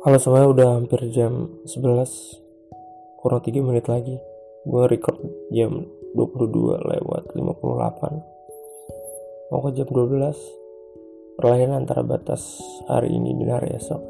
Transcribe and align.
Halo 0.00 0.16
semuanya 0.16 0.48
udah 0.48 0.80
hampir 0.80 0.96
jam 1.12 1.60
11 1.68 3.20
Kurang 3.20 3.44
3 3.44 3.52
menit 3.60 3.84
lagi. 3.84 4.16
Gue 4.64 4.88
record 4.88 5.20
jam 5.52 5.84
22 6.16 6.88
lewat 6.88 7.36
58 7.36 9.52
Mau 9.52 9.60
ke 9.60 9.76
jam 9.76 9.84
12 9.84 11.36
Perlahan 11.36 11.76
antara 11.76 12.00
batas 12.00 12.64
hari 12.88 13.12
ini 13.12 13.44
dan 13.44 13.60
hari 13.60 13.76
esok. 13.76 14.00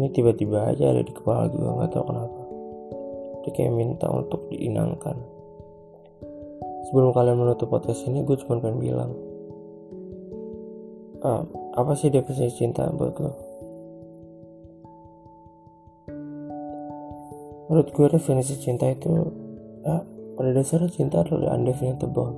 Ini 0.00 0.08
tiba-tiba 0.16 0.64
aja 0.64 0.96
ada 0.96 1.04
di 1.04 1.12
kepala 1.12 1.52
gue 1.52 1.60
gak 1.60 1.92
tau 1.92 2.08
kenapa. 2.08 2.40
Dia 3.44 3.52
kayak 3.52 3.76
minta 3.76 4.08
untuk 4.08 4.48
diinangkan. 4.48 5.16
Sebelum 6.88 7.12
kalian 7.12 7.36
menutup 7.36 7.68
podcast 7.68 8.08
ini 8.08 8.24
gue 8.24 8.40
cuma 8.40 8.64
pengen 8.64 8.80
bilang 8.80 9.12
ah, 11.20 11.44
Apa 11.76 11.92
sih 11.92 12.08
definisi 12.08 12.64
cinta 12.64 12.88
buat 12.96 13.20
lo? 13.20 13.45
Menurut 17.66 17.88
gue 17.90 18.06
definisi 18.14 18.54
cinta 18.62 18.86
itu 18.86 19.10
ya, 19.82 20.02
pada 20.38 20.50
dasarnya 20.54 20.90
cinta 20.90 21.22
adalah 21.22 21.58
undefinable. 21.58 22.30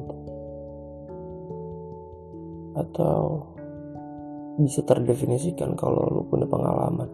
Atau 2.78 3.44
bisa 4.58 4.80
terdefinisikan 4.86 5.74
kalau 5.74 6.06
lu 6.08 6.22
punya 6.26 6.48
pengalaman. 6.48 7.10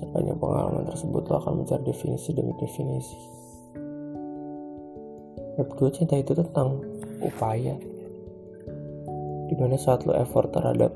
Sepanjang 0.00 0.40
pengalaman 0.40 0.88
tersebut 0.88 1.22
lo 1.28 1.34
akan 1.42 1.62
mencari 1.62 1.84
definisi 1.84 2.32
demi 2.32 2.56
definisi. 2.56 3.18
Menurut 5.58 5.72
gue 5.76 5.90
cinta 5.92 6.16
itu 6.16 6.32
tentang 6.32 6.80
upaya. 7.20 7.76
Di 9.50 9.54
mana 9.58 9.76
saat 9.76 10.06
lo 10.06 10.14
effort 10.14 10.54
terhadap 10.54 10.94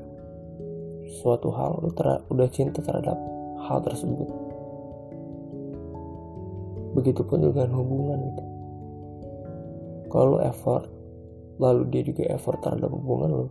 suatu 1.21 1.53
hal 1.53 1.85
lo 1.85 1.91
ter 1.93 2.07
udah 2.31 2.49
cinta 2.49 2.81
terhadap 2.81 3.19
hal 3.67 3.83
tersebut 3.83 4.44
begitupun 6.95 7.43
dengan 7.43 7.69
hubungan 7.75 8.19
gitu. 8.31 8.43
Kalau 10.07 10.39
lu 10.39 10.39
effort 10.47 10.87
lalu 11.59 11.87
dia 11.91 12.01
juga 12.07 12.23
effort 12.31 12.63
terhadap 12.63 12.87
hubungan 12.87 13.29
lu. 13.43 13.47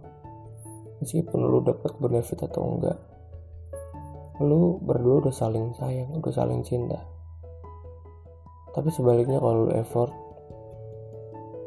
Meskipun 1.05 1.39
lu 1.45 1.61
dapat 1.61 1.93
benefit 2.01 2.41
atau 2.41 2.81
enggak 2.81 2.97
lu 4.43 4.83
berdua 4.83 5.23
udah 5.23 5.31
saling 5.31 5.71
sayang 5.79 6.11
udah 6.11 6.33
saling 6.35 6.67
cinta. 6.67 6.99
Tapi 8.75 8.91
sebaliknya 8.91 9.39
kalau 9.39 9.71
lu 9.71 9.73
effort 9.79 10.11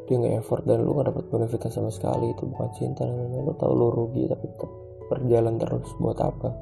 dia 0.04 0.20
nggak 0.20 0.36
effort 0.40 0.64
dan 0.64 0.84
lu 0.84 0.96
gak 0.96 1.12
dapat 1.12 1.24
benefit 1.28 1.68
sama 1.68 1.92
sekali 1.92 2.32
itu 2.32 2.44
bukan 2.44 2.68
cinta 2.76 3.08
namanya. 3.08 3.44
Lu 3.44 3.52
tau 3.56 3.72
lu 3.72 3.88
rugi 3.88 4.28
tapi 4.28 4.44
tetap 4.52 4.68
berjalan 5.08 5.56
terus 5.56 5.88
buat 5.96 6.20
apa. 6.20 6.52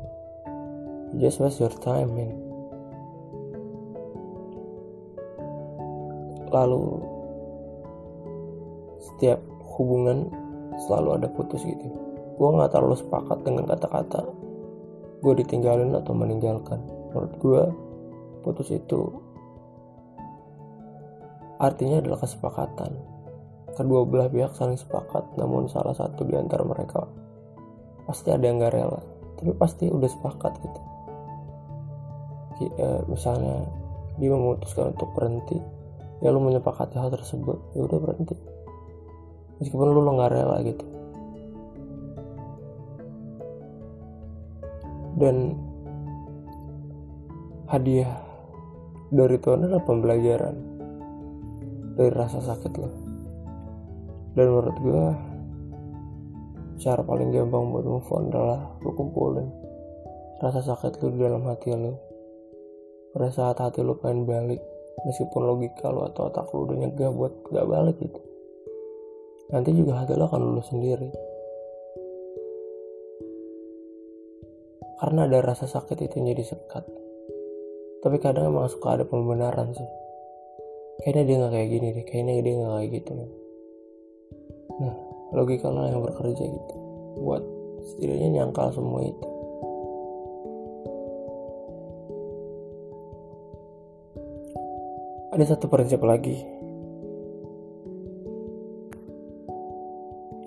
Just 1.19 1.43
waste 1.43 1.63
your 1.63 1.75
time 1.75 2.15
man 2.15 2.46
lalu 6.51 7.03
setiap 9.01 9.41
hubungan 9.77 10.29
selalu 10.87 11.21
ada 11.21 11.29
putus 11.33 11.65
gitu. 11.65 11.87
Gue 12.37 12.49
nggak 12.53 12.73
terlalu 12.73 12.97
sepakat 13.01 13.39
dengan 13.45 13.65
kata-kata 13.69 14.29
gue 15.25 15.33
ditinggalin 15.43 15.97
atau 15.97 16.13
meninggalkan. 16.13 16.81
Menurut 17.13 17.33
gue 17.41 17.63
putus 18.45 18.69
itu 18.71 19.09
artinya 21.57 22.05
adalah 22.05 22.21
kesepakatan. 22.21 22.93
Kedua 23.77 24.09
belah 24.09 24.29
pihak 24.29 24.57
saling 24.57 24.77
sepakat 24.77 25.37
namun 25.37 25.69
salah 25.69 25.93
satu 25.93 26.25
di 26.25 26.37
antara 26.37 26.65
mereka 26.65 27.05
pasti 28.07 28.31
ada 28.31 28.47
yang 28.47 28.63
gak 28.63 28.73
rela 28.73 29.03
tapi 29.37 29.53
pasti 29.53 29.91
udah 29.93 30.09
sepakat 30.09 30.53
gitu. 30.65 30.81
Eh, 32.57 33.03
misalnya 33.05 33.69
dia 34.17 34.33
memutuskan 34.33 34.97
untuk 34.97 35.13
berhenti 35.13 35.61
ya 36.21 36.29
lu 36.33 36.41
menyepakati 36.41 36.97
hal 36.97 37.13
tersebut. 37.13 37.59
Ya 37.77 37.85
udah 37.85 37.99
berhenti. 38.01 38.37
Meskipun 39.61 39.93
lu 39.93 40.01
nggak 40.05 40.33
rela 40.33 40.59
gitu. 40.65 40.87
Dan 45.17 45.57
hadiah 47.67 48.13
dari 49.09 49.37
Tuhan 49.41 49.65
adalah 49.65 49.85
pembelajaran 49.85 50.57
dari 51.97 52.13
rasa 52.13 52.45
sakit 52.45 52.73
lo. 52.77 52.91
Dan 54.37 54.53
menurut 54.53 54.77
gue 54.85 55.05
cara 56.77 57.01
paling 57.01 57.33
gampang 57.33 57.73
buat 57.73 57.89
move 57.89 58.11
on 58.13 58.29
adalah 58.29 58.61
lu 58.85 58.93
kumpulin 58.93 59.49
rasa 60.45 60.61
sakit 60.61 61.01
lu 61.01 61.17
di 61.17 61.25
dalam 61.25 61.41
hati 61.49 61.73
lo 61.73 61.97
pada 63.17 63.33
saat 63.33 63.57
hati 63.57 63.81
lu 63.81 63.97
pengen 63.97 64.29
balik 64.29 64.61
meskipun 65.05 65.43
logika 65.45 65.93
lo 65.93 66.09
atau 66.09 66.33
otak 66.33 66.49
lo 66.55 66.65
udah 66.65 66.77
nyegah 66.81 67.11
buat 67.13 67.33
gak 67.53 67.67
balik 67.69 67.97
gitu. 68.01 68.21
Nanti 69.53 69.71
juga 69.77 70.01
hati 70.01 70.17
lo 70.17 70.25
akan 70.25 70.41
lulus 70.41 70.73
sendiri. 70.73 71.11
Karena 74.97 75.29
ada 75.29 75.45
rasa 75.45 75.69
sakit 75.69 76.09
itu 76.09 76.17
jadi 76.25 76.41
sekat. 76.41 76.89
Tapi 78.01 78.17
kadang 78.17 78.49
emang 78.49 78.73
suka 78.73 78.97
ada 78.97 79.05
pembenaran 79.05 79.77
sih. 79.77 79.89
Kayaknya 81.05 81.23
dia 81.29 81.37
nggak 81.37 81.53
kayak 81.53 81.69
gini 81.69 81.89
deh. 81.93 82.05
Kayaknya 82.09 82.33
dia 82.41 82.55
nggak 82.57 82.73
kayak 82.73 82.91
gitu. 82.97 83.11
Nah 84.81 84.97
logika 85.37 85.69
lo 85.69 85.85
yang 85.85 86.01
bekerja 86.01 86.45
gitu. 86.49 86.75
Buat 87.21 87.45
setidaknya 87.85 88.29
nyangkal 88.41 88.73
semua 88.73 89.05
itu 89.05 89.36
ada 95.37 95.53
satu 95.53 95.69
prinsip 95.69 96.01
lagi. 96.01 96.41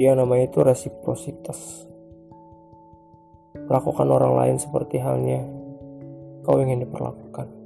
Yang 0.01 0.15
namanya 0.17 0.49
itu 0.49 0.65
resiprositas. 0.65 1.85
Lakukan 3.69 4.09
orang 4.09 4.33
lain 4.33 4.57
seperti 4.57 4.97
halnya 4.97 5.45
kau 6.41 6.57
ingin 6.57 6.81
diperlakukan 6.81 7.58